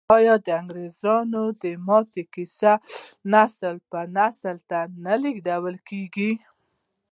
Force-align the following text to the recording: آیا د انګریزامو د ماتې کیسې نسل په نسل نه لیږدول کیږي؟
آیا 0.17 0.35
د 0.45 0.47
انګریزامو 0.61 1.43
د 1.61 1.63
ماتې 1.87 2.23
کیسې 2.33 2.73
نسل 3.31 3.75
په 3.89 3.99
نسل 4.17 4.57
نه 5.05 5.15
لیږدول 5.21 5.75
کیږي؟ 5.89 6.31